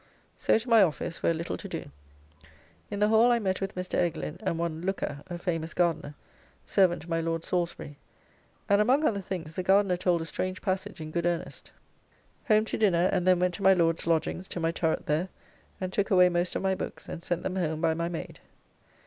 So 0.35 0.57
to 0.57 0.67
my 0.67 0.81
office, 0.81 1.21
where 1.21 1.31
little 1.31 1.57
to 1.57 1.67
do. 1.67 1.91
In 2.89 2.99
the 2.99 3.09
Hall 3.09 3.31
I 3.31 3.37
met 3.37 3.61
with 3.61 3.75
Mr. 3.75 3.99
Eglin 3.99 4.37
and 4.41 4.57
one 4.57 4.81
Looker, 4.81 5.21
a 5.29 5.37
famous 5.37 5.75
gardener, 5.75 6.15
servant 6.65 7.03
to 7.03 7.09
my 7.11 7.21
Lord 7.21 7.45
Salsbury, 7.45 7.97
and 8.67 8.81
among 8.81 9.05
other 9.05 9.21
things 9.21 9.53
the 9.55 9.61
gardener 9.61 9.97
told 9.97 10.23
a 10.23 10.25
strange 10.25 10.59
passage 10.63 11.01
in 11.01 11.11
good 11.11 11.27
earnest.... 11.27 11.69
Home 12.47 12.65
to 12.65 12.79
dinner, 12.79 13.11
and 13.13 13.27
then 13.27 13.37
went 13.37 13.53
to 13.53 13.61
my 13.61 13.75
Lord's 13.75 14.07
lodgings 14.07 14.47
to 14.47 14.59
my 14.59 14.71
turret 14.71 15.05
there 15.05 15.29
and 15.79 15.93
took 15.93 16.09
away 16.09 16.29
most 16.29 16.55
of 16.55 16.63
my 16.63 16.73
books, 16.73 17.07
and 17.07 17.21
sent 17.21 17.43
them 17.43 17.57
home 17.57 17.79
by 17.79 17.93
my 17.93 18.09
maid. 18.09 18.39